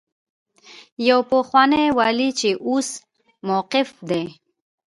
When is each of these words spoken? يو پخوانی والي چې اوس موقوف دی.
يو 1.09 1.19
پخوانی 1.29 1.85
والي 1.97 2.29
چې 2.39 2.49
اوس 2.67 2.89
موقوف 3.47 3.89
دی. 4.09 4.23